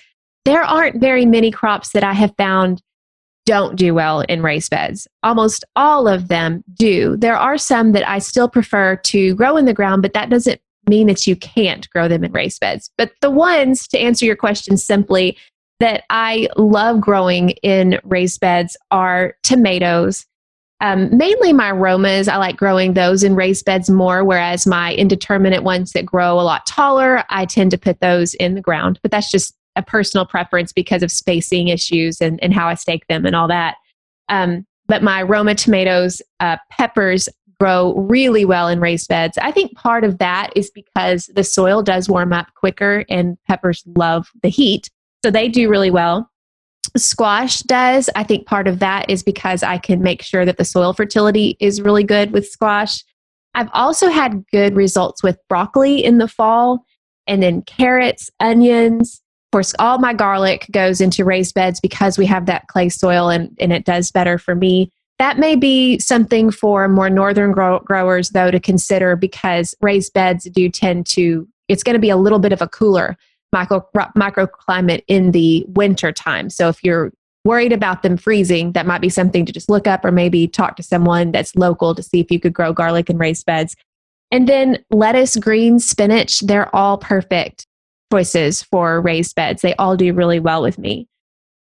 [0.44, 2.82] there aren't very many crops that I have found
[3.46, 5.06] don't do well in raised beds.
[5.22, 7.16] Almost all of them do.
[7.16, 10.60] There are some that I still prefer to grow in the ground, but that doesn't
[10.88, 12.90] mean that you can't grow them in raised beds.
[12.96, 15.36] But the ones, to answer your question simply,
[15.80, 20.24] that I love growing in raised beds are tomatoes.
[20.80, 25.62] Um, mainly my Romas, I like growing those in raised beds more, whereas my indeterminate
[25.62, 28.98] ones that grow a lot taller, I tend to put those in the ground.
[29.02, 33.06] But that's just a personal preference because of spacing issues and, and how I stake
[33.08, 33.76] them and all that.
[34.28, 37.28] Um, but my Roma tomatoes, uh, peppers
[37.60, 39.38] grow really well in raised beds.
[39.38, 43.82] I think part of that is because the soil does warm up quicker and peppers
[43.96, 44.90] love the heat.
[45.24, 46.30] So they do really well.
[46.96, 48.10] Squash does.
[48.14, 51.56] I think part of that is because I can make sure that the soil fertility
[51.60, 53.02] is really good with squash.
[53.54, 56.84] I've also had good results with broccoli in the fall
[57.26, 62.26] and then carrots, onions, Of course, all my garlic goes into raised beds because we
[62.26, 64.90] have that clay soil and, and it does better for me.
[65.18, 70.44] That may be something for more northern grow- growers, though, to consider because raised beds
[70.44, 73.16] do tend to, it's going to be a little bit of a cooler
[73.52, 76.50] micro, microclimate in the winter time.
[76.50, 77.12] So if you're
[77.44, 80.76] worried about them freezing, that might be something to just look up or maybe talk
[80.76, 83.76] to someone that's local to see if you could grow garlic in raised beds.
[84.30, 87.66] And then lettuce, greens, spinach, they're all perfect
[88.12, 89.62] choices for raised beds.
[89.62, 91.06] They all do really well with me.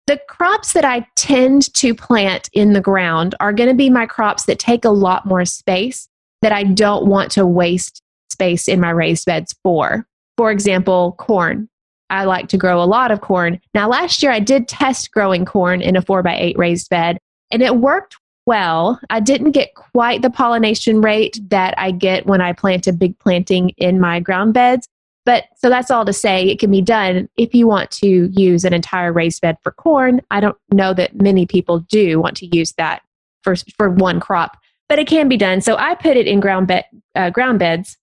[0.10, 4.08] The crops that I tend to plant in the ground are going to be my
[4.08, 6.08] crops that take a lot more space
[6.41, 10.08] that I don't want to waste space in my raised beds for.
[10.36, 11.69] For example, corn.
[12.10, 13.62] I like to grow a lot of corn.
[13.76, 17.19] Now, last year I did test growing corn in a 4x8 raised bed,
[17.52, 18.17] and it worked
[18.48, 19.00] well.
[19.12, 23.19] I didn't get quite the pollination rate that I get when I plant a big
[23.19, 24.88] planting in my ground beds,
[25.29, 28.65] but so that's all to say it can be done if you want to use
[28.65, 30.21] an entire raised bed for corn.
[30.31, 33.03] I don't know that many people do want to use that
[33.43, 35.61] for, for one crop, but it can be done.
[35.61, 37.95] So I put it in ground, bed, uh, ground beds.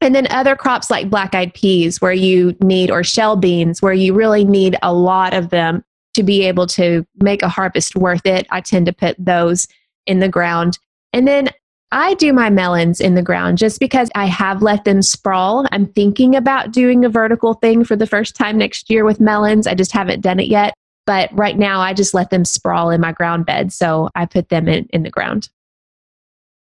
[0.00, 3.92] And then other crops like black eyed peas, where you need, or shell beans, where
[3.92, 5.82] you really need a lot of them
[6.14, 8.46] to be able to make a harvest worth it.
[8.50, 9.66] I tend to put those
[10.06, 10.78] in the ground.
[11.12, 11.48] And then
[11.94, 15.64] I do my melons in the ground just because I have let them sprawl.
[15.70, 19.68] I'm thinking about doing a vertical thing for the first time next year with melons.
[19.68, 20.74] I just haven't done it yet.
[21.06, 23.72] But right now, I just let them sprawl in my ground bed.
[23.72, 25.48] So I put them in, in the ground.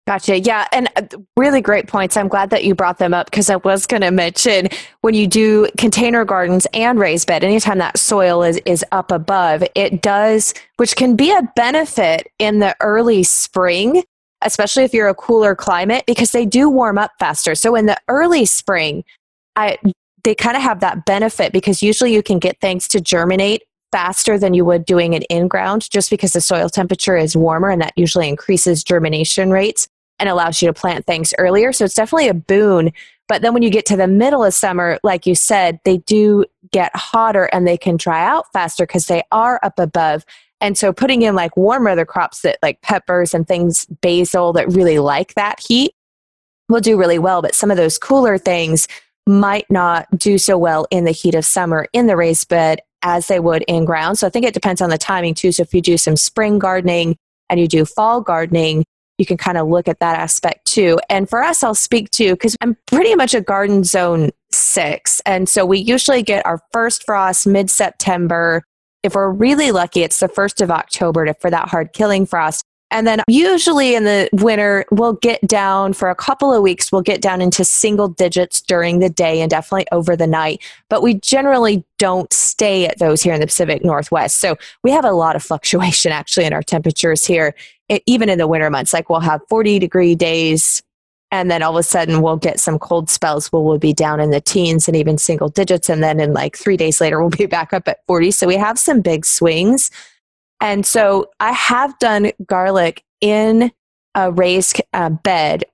[0.09, 0.41] Gotcha.
[0.41, 0.67] Yeah.
[0.73, 1.03] And uh,
[1.37, 2.17] really great points.
[2.17, 4.67] I'm glad that you brought them up because I was going to mention
[5.03, 9.63] when you do container gardens and raised bed, anytime that soil is, is up above,
[9.77, 14.03] it does, which can be a benefit in the early spring
[14.43, 17.55] especially if you're a cooler climate, because they do warm up faster.
[17.55, 19.05] So in the early spring,
[19.57, 19.79] I,
[20.25, 24.39] they kind of have that benefit because usually you can get things to germinate faster
[24.39, 27.83] than you would doing it in ground just because the soil temperature is warmer and
[27.83, 31.73] that usually increases germination rates and allows you to plant things earlier.
[31.73, 32.93] So it's definitely a boon.
[33.27, 36.45] But then when you get to the middle of summer, like you said, they do
[36.73, 40.25] get hotter and they can dry out faster because they are up above.
[40.61, 44.69] And so putting in like warm weather crops that like peppers and things, basil that
[44.69, 45.93] really like that heat
[46.69, 47.43] will do really well.
[47.43, 48.87] But some of those cooler things
[49.27, 53.29] might not do so well in the heat of summer in the raised bed as
[53.29, 54.19] they would in ground.
[54.19, 55.53] So I think it depends on the timing too.
[55.53, 57.17] So if you do some spring gardening
[57.49, 58.85] and you do fall gardening,
[59.19, 60.99] you can kind of look at that aspect too.
[61.09, 65.21] And for us, I'll speak to because I'm pretty much a garden zone six.
[65.27, 68.63] And so we usually get our first frost mid September
[69.03, 72.65] if we're really lucky, it's the 1st of October to, for that hard killing frost.
[72.93, 77.03] And then usually in the winter, we'll get down for a couple of weeks, we'll
[77.03, 80.61] get down into single digits during the day and definitely over the night.
[80.89, 84.39] But we generally don't stay at those here in the Pacific Northwest.
[84.39, 87.55] So we have a lot of fluctuation actually in our temperatures here,
[88.07, 88.93] even in the winter months.
[88.93, 90.83] Like we'll have 40 degree days,
[91.31, 94.21] and then all of a sudden we'll get some cold spells where we'll be down
[94.21, 95.89] in the teens and even single digits.
[95.89, 98.57] And then in like three days later we'll be back up at 40 so we
[98.57, 99.91] have some big swings.
[100.61, 103.73] And so i have done garlic in
[104.15, 105.65] a raised uh, bed.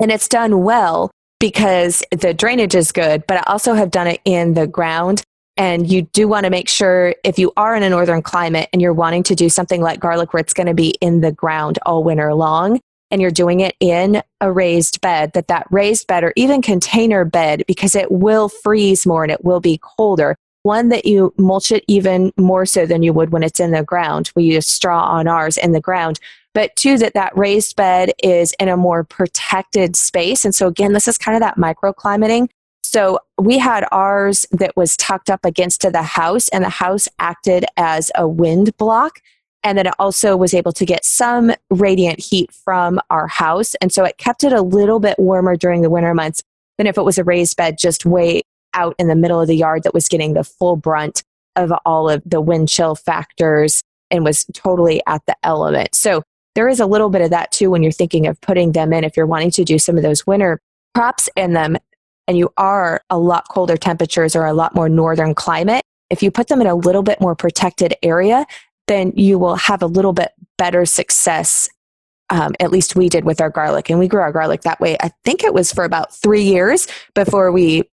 [0.00, 1.10] And it's done well
[1.40, 5.22] because the drainage is good but i also have done it in the ground.
[5.56, 8.80] And you do want to make sure if you are in a northern climate and
[8.80, 11.80] you're wanting to do something like garlic where it's going to be in the ground
[11.84, 12.80] all winter long
[13.10, 17.24] and you're doing it in a raised bed, that that raised bed or even container
[17.24, 20.36] bed, because it will freeze more and it will be colder.
[20.64, 23.82] One that you mulch it even more so than you would when it's in the
[23.82, 24.30] ground.
[24.34, 26.20] We use straw on ours in the ground
[26.58, 30.44] but two, that that raised bed is in a more protected space.
[30.44, 32.48] And so, again, this is kind of that microclimating.
[32.82, 37.64] So we had ours that was tucked up against the house, and the house acted
[37.76, 39.20] as a wind block.
[39.64, 43.74] And then it also was able to get some radiant heat from our house.
[43.76, 46.42] And so it kept it a little bit warmer during the winter months
[46.78, 48.42] than if it was a raised bed just way
[48.74, 51.22] out in the middle of the yard that was getting the full brunt
[51.56, 55.94] of all of the wind chill factors and was totally at the element.
[55.94, 56.22] So
[56.54, 59.04] there is a little bit of that too when you're thinking of putting them in
[59.04, 60.60] if you're wanting to do some of those winter
[60.94, 61.76] crops in them
[62.26, 66.30] and you are a lot colder temperatures or a lot more northern climate if you
[66.30, 68.46] put them in a little bit more protected area
[68.88, 71.68] then you will have a little bit better success
[72.30, 74.96] um, at least we did with our garlic and we grew our garlic that way
[75.00, 77.84] i think it was for about three years before we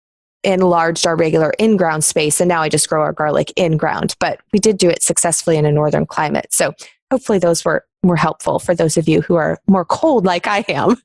[0.43, 4.15] enlarged our regular in ground space and now i just grow our garlic in ground
[4.19, 6.73] but we did do it successfully in a northern climate so
[7.11, 10.63] hopefully those were more helpful for those of you who are more cold like I
[10.69, 10.95] am.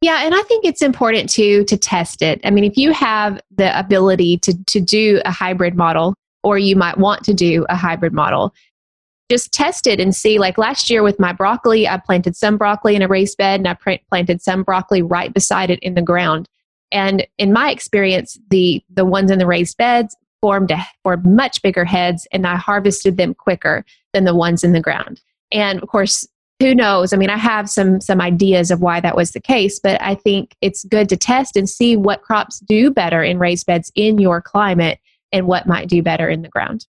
[0.00, 2.40] Yeah, and I think it's important to to test it.
[2.42, 6.74] I mean, if you have the ability to to do a hybrid model or you
[6.74, 8.54] might want to do a hybrid model,
[9.30, 12.96] just test it and see like last year with my broccoli, I planted some broccoli
[12.96, 16.48] in a raised bed and I planted some broccoli right beside it in the ground.
[16.90, 21.62] And in my experience, the the ones in the raised beds formed a, formed much
[21.62, 25.20] bigger heads and I harvested them quicker than the ones in the ground.
[25.52, 26.26] And of course,
[26.58, 27.12] who knows?
[27.12, 30.16] I mean, I have some some ideas of why that was the case, but I
[30.16, 34.18] think it's good to test and see what crops do better in raised beds in
[34.18, 34.98] your climate
[35.30, 36.86] and what might do better in the ground.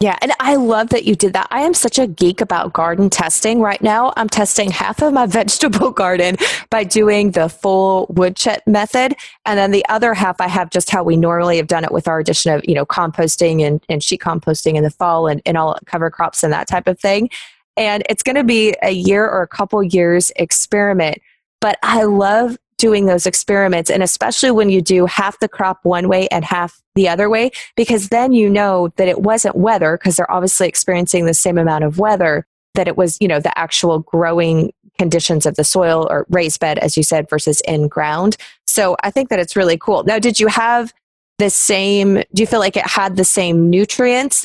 [0.00, 1.48] Yeah, and I love that you did that.
[1.50, 4.12] I am such a geek about garden testing right now.
[4.16, 6.36] I'm testing half of my vegetable garden
[6.70, 9.16] by doing the full wood chip method.
[9.44, 12.06] And then the other half I have just how we normally have done it with
[12.06, 15.58] our addition of, you know, composting and, and sheet composting in the fall and, and
[15.58, 17.28] all cover crops and that type of thing.
[17.76, 21.20] And it's going to be a year or a couple years experiment.
[21.60, 23.90] But I love doing those experiments.
[23.90, 27.50] And especially when you do half the crop one way and half the other way,
[27.76, 31.84] because then you know that it wasn't weather, because they're obviously experiencing the same amount
[31.84, 36.26] of weather, that it was, you know, the actual growing conditions of the soil or
[36.28, 38.36] raised bed, as you said, versus in ground.
[38.66, 40.04] So I think that it's really cool.
[40.04, 40.92] Now, did you have
[41.38, 44.44] the same, do you feel like it had the same nutrients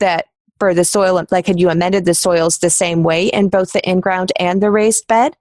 [0.00, 0.26] that
[0.58, 1.24] for the soil?
[1.30, 4.60] Like, had you amended the soils the same way in both the in ground and
[4.60, 5.36] the raised bed?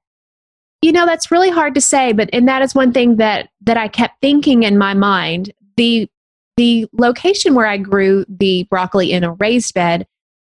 [0.81, 3.77] You know, that's really hard to say, but and that is one thing that that
[3.77, 5.53] I kept thinking in my mind.
[5.77, 6.09] The
[6.57, 10.07] the location where I grew the broccoli in a raised bed,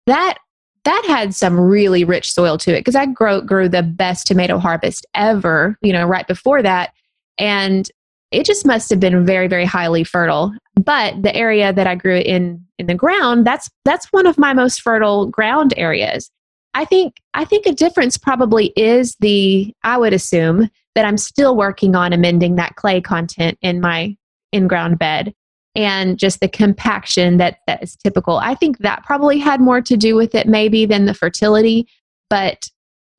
[0.06, 0.38] that
[0.84, 4.58] that had some really rich soil to it because I grew grew the best tomato
[4.58, 6.92] harvest ever, you know, right before that.
[7.38, 7.90] And
[8.32, 12.16] it just must have been very very highly fertile but the area that i grew
[12.16, 16.30] in in the ground that's that's one of my most fertile ground areas
[16.74, 21.56] i think i think a difference probably is the i would assume that i'm still
[21.56, 24.16] working on amending that clay content in my
[24.52, 25.34] in ground bed
[25.74, 29.96] and just the compaction that that is typical i think that probably had more to
[29.96, 31.86] do with it maybe than the fertility
[32.28, 32.68] but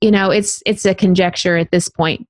[0.02, 2.28] you know it's it's a conjecture at this point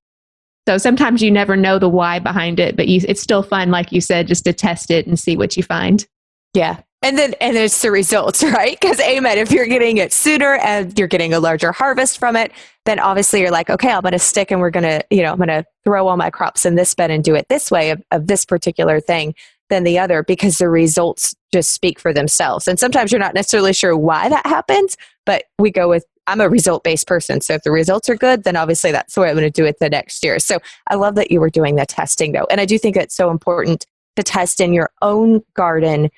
[0.68, 3.92] so sometimes you never know the why behind it, but you, it's still fun, like
[3.92, 6.06] you said, just to test it and see what you find.
[6.54, 6.82] Yeah.
[7.04, 8.80] And then, and it's the results, right?
[8.80, 12.52] Because amen, if you're getting it sooner and you're getting a larger harvest from it,
[12.86, 15.32] then obviously you're like, okay, I'm going to stick and we're going to, you know,
[15.32, 17.92] I'm going to throw all my crops in this bed and do it this way
[17.92, 19.36] of, of this particular thing
[19.70, 22.68] than the other because the results just speak for themselves.
[22.68, 26.48] And sometimes you're not necessarily sure why that happens, but we go with I'm a
[26.48, 27.42] result based person.
[27.42, 29.66] So if the results are good, then obviously that's the way I'm going to do
[29.66, 30.40] it the next year.
[30.40, 32.48] So I love that you were doing the testing though.
[32.50, 33.86] And I do think it's so important
[34.16, 36.10] to test in your own garden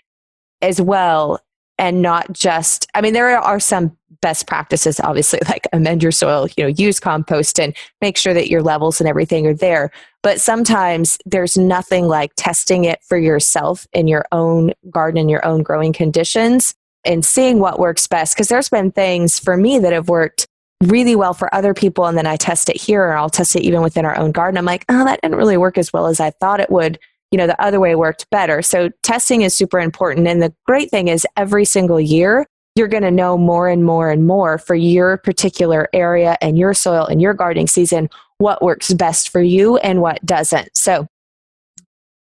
[0.62, 1.40] as well
[1.78, 6.48] and not just, I mean, there are some best practices, obviously, like amend your soil,
[6.58, 9.92] you know, use compost and make sure that your levels and everything are there.
[10.24, 15.46] But sometimes there's nothing like testing it for yourself in your own garden, in your
[15.46, 18.36] own growing conditions and seeing what works best.
[18.36, 20.48] Because there's been things for me that have worked
[20.84, 22.06] really well for other people.
[22.06, 24.58] And then I test it here or I'll test it even within our own garden.
[24.58, 27.00] I'm like, oh, that didn't really work as well as I thought it would.
[27.36, 28.62] You know, the other way worked better.
[28.62, 30.26] So testing is super important.
[30.26, 32.46] And the great thing is every single year,
[32.78, 36.74] you're going to know more and more and more for your particular area and your
[36.74, 40.70] soil and your gardening season what works best for you and what doesn't.
[40.78, 41.08] So,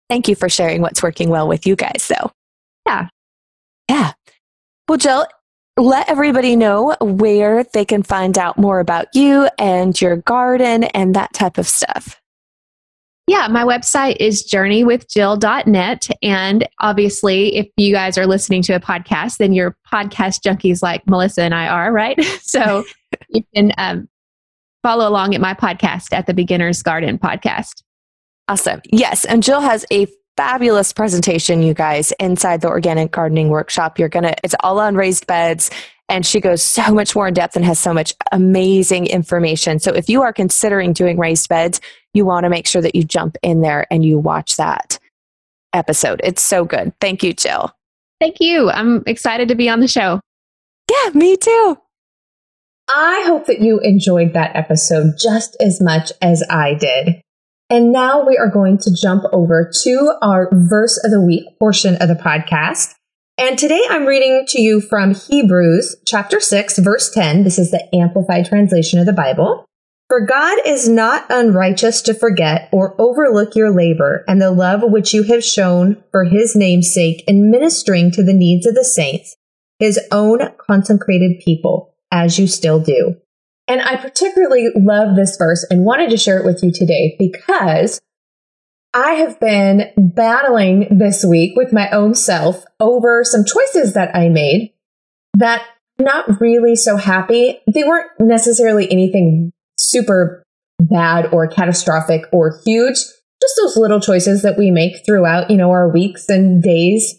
[0.09, 2.31] thank you for sharing what's working well with you guys, though.
[2.87, 3.09] Yeah.
[3.91, 4.13] Yeah.
[4.89, 5.27] Well, Jill,
[5.77, 11.17] let everybody know where they can find out more about you and your garden and
[11.17, 12.22] that type of stuff.
[13.29, 16.09] Yeah, my website is journeywithjill.net.
[16.23, 21.07] And obviously, if you guys are listening to a podcast, then you're podcast junkies like
[21.07, 22.19] Melissa and I are, right?
[22.43, 22.85] So
[23.31, 24.09] you can um,
[24.83, 27.83] follow along at my podcast at the Beginner's Garden Podcast.
[28.49, 28.83] Awesome.
[28.91, 29.25] Yes.
[29.25, 30.07] And Jill has a
[30.37, 33.99] fabulous presentation, you guys, inside the organic gardening workshop.
[33.99, 35.71] You're going to, it's all on raised beds.
[36.09, 39.79] And she goes so much more in depth and has so much amazing information.
[39.79, 41.81] So if you are considering doing raised beds,
[42.15, 44.99] you want to make sure that you jump in there and you watch that
[45.73, 46.21] episode.
[46.23, 46.93] It's so good.
[47.01, 47.75] Thank you, Jill.
[48.21, 48.71] Thank you.
[48.71, 50.21] I'm excited to be on the show.
[50.91, 51.79] Yeah, me too.
[52.95, 57.23] I hope that you enjoyed that episode just as much as I did.
[57.71, 61.95] And now we are going to jump over to our verse of the week portion
[61.97, 62.95] of the podcast.
[63.39, 67.45] And today I'm reading to you from Hebrews chapter 6, verse 10.
[67.45, 69.65] This is the Amplified translation of the Bible.
[70.13, 75.15] For God is not unrighteous to forget or overlook your labor and the love which
[75.15, 79.35] you have shown for his name's sake in ministering to the needs of the saints,
[79.79, 83.17] his own consecrated people, as you still do.
[83.67, 87.99] And I particularly love this verse and wanted to share it with you today because
[88.93, 94.29] I have been battling this week with my own self over some choices that I
[94.29, 94.75] made
[95.39, 95.63] that
[95.99, 97.63] not really so happy.
[97.67, 100.43] They weren't necessarily anything super
[100.81, 105.71] bad or catastrophic or huge, just those little choices that we make throughout, you know,
[105.71, 107.19] our weeks and days.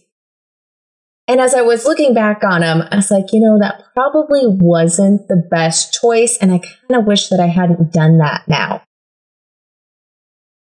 [1.27, 4.41] And as I was looking back on them, I was like, you know, that probably
[4.45, 6.37] wasn't the best choice.
[6.37, 8.83] And I kind of wish that I hadn't done that now.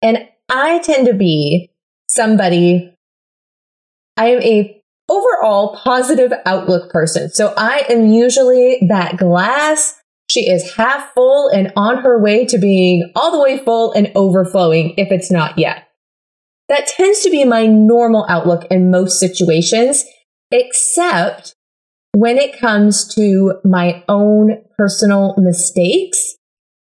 [0.02, 1.72] And I tend to be
[2.08, 2.94] somebody,
[4.18, 7.30] I am a overall positive outlook person.
[7.30, 10.01] So I am usually that glass.
[10.32, 14.14] She is half full and on her way to being all the way full and
[14.16, 15.90] overflowing if it's not yet.
[16.70, 20.06] That tends to be my normal outlook in most situations,
[20.50, 21.54] except
[22.14, 26.38] when it comes to my own personal mistakes.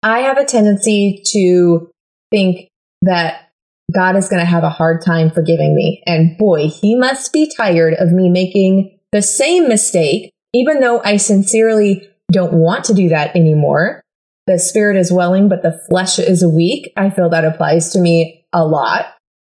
[0.03, 1.91] I have a tendency to
[2.31, 2.69] think
[3.01, 3.49] that
[3.91, 6.03] God is going to have a hard time forgiving me.
[6.05, 11.17] And boy, he must be tired of me making the same mistake, even though I
[11.17, 14.03] sincerely don't want to do that anymore.
[14.47, 16.93] The spirit is willing, but the flesh is weak.
[16.97, 19.07] I feel that applies to me a lot.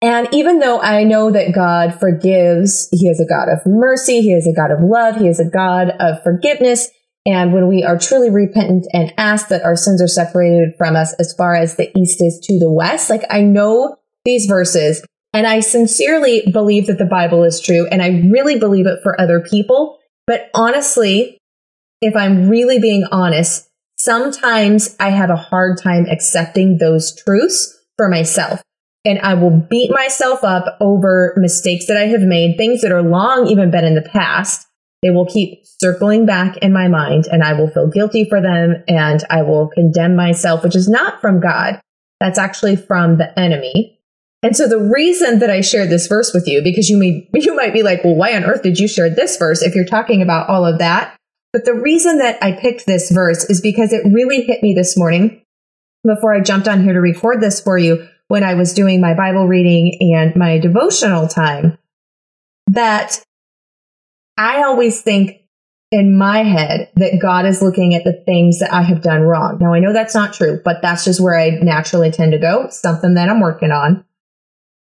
[0.02, 4.32] And even though I know that God forgives, He is a God of mercy, He
[4.32, 6.88] is a God of love, He is a God of forgiveness.
[7.26, 11.12] And when we are truly repentant and ask that our sins are separated from us
[11.18, 15.04] as far as the east is to the west, like I know these verses.
[15.32, 19.20] And I sincerely believe that the Bible is true and I really believe it for
[19.20, 19.98] other people.
[20.26, 21.38] But honestly,
[22.00, 28.08] if I'm really being honest, sometimes I have a hard time accepting those truths for
[28.08, 28.62] myself.
[29.04, 33.02] And I will beat myself up over mistakes that I have made, things that are
[33.02, 34.66] long even been in the past.
[35.02, 38.82] They will keep circling back in my mind and I will feel guilty for them
[38.88, 41.80] and I will condemn myself, which is not from God.
[42.18, 44.00] That's actually from the enemy.
[44.42, 47.54] And so the reason that I shared this verse with you, because you may, you
[47.54, 50.22] might be like, well, why on earth did you share this verse if you're talking
[50.22, 51.15] about all of that?
[51.56, 54.94] But the reason that I picked this verse is because it really hit me this
[54.94, 55.40] morning
[56.04, 59.14] before I jumped on here to record this for you when I was doing my
[59.14, 61.78] Bible reading and my devotional time
[62.66, 63.22] that
[64.36, 65.44] I always think
[65.90, 69.56] in my head that God is looking at the things that I have done wrong.
[69.58, 72.68] Now I know that's not true, but that's just where I naturally tend to go,
[72.68, 74.04] something that I'm working on.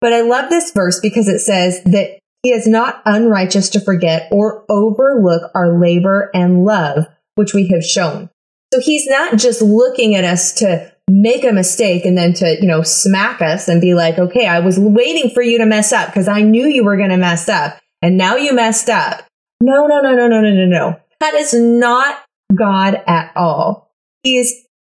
[0.01, 4.29] But I love this verse because it says that he is not unrighteous to forget
[4.31, 8.31] or overlook our labor and love, which we have shown.
[8.73, 12.69] So he's not just looking at us to make a mistake and then to, you
[12.69, 16.09] know, smack us and be like, okay, I was waiting for you to mess up
[16.09, 19.27] because I knew you were going to mess up and now you messed up.
[19.61, 21.01] No, no, no, no, no, no, no, no.
[21.21, 22.23] That is not
[22.55, 23.91] God at all.
[24.23, 24.55] He is,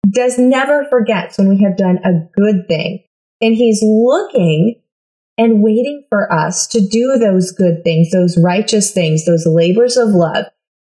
[0.10, 3.04] does never forgets when we have done a good thing.
[3.42, 4.83] And he's looking
[5.38, 10.10] and waiting for us to do those good things, those righteous things, those labors of
[10.10, 10.46] love,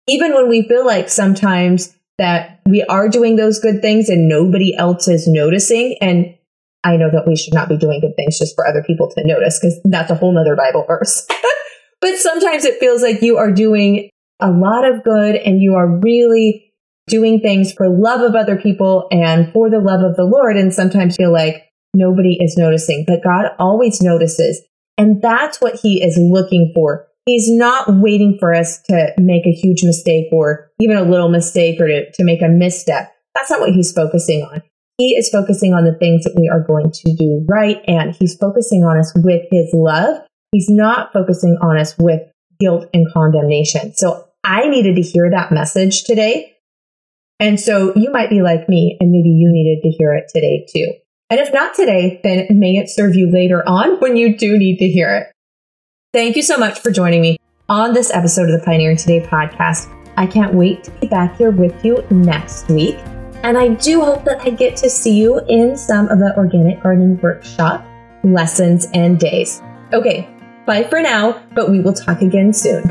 [0.08, 4.76] even when we feel like sometimes that we are doing those good things and nobody
[4.76, 5.98] else is noticing.
[6.02, 6.36] And
[6.84, 9.26] I know that we should not be doing good things just for other people to
[9.26, 11.26] notice because that's a whole nother Bible verse.
[12.02, 16.00] but sometimes it feels like you are doing a lot of good and you are
[16.00, 16.74] really
[17.08, 20.58] doing things for love of other people and for the love of the Lord.
[20.58, 24.62] And sometimes feel like, nobody is noticing, but God always notices.
[24.98, 27.08] And that's what he is looking for.
[27.26, 31.80] He's not waiting for us to make a huge mistake or even a little mistake
[31.80, 33.14] or to, to make a misstep.
[33.36, 34.62] That's not what he's focusing on.
[34.98, 37.82] He is focusing on the things that we are going to do right.
[37.88, 40.22] And he's focusing on us with his love.
[40.52, 42.22] He's not focusing on us with
[42.60, 43.94] guilt and condemnation.
[43.96, 46.54] So I needed to hear that message today
[47.40, 50.66] And so you might be like me and maybe you needed to hear it today
[50.74, 50.94] too.
[51.34, 54.78] And if not today, then may it serve you later on when you do need
[54.78, 55.34] to hear it.
[56.14, 59.92] Thank you so much for joining me on this episode of the Pioneering Today podcast.
[60.16, 63.00] I can't wait to be back here with you next week.
[63.42, 66.84] And I do hope that I get to see you in some of the organic
[66.84, 67.84] gardening workshop
[68.24, 69.60] lessons and days.
[69.92, 70.30] Okay,
[70.68, 72.84] bye for now, but we will talk again soon.